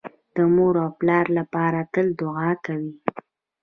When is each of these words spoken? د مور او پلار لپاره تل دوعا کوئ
د 0.35 0.37
مور 0.55 0.75
او 0.83 0.89
پلار 0.99 1.25
لپاره 1.37 1.79
تل 1.93 2.07
دوعا 2.19 2.51
کوئ 2.65 2.87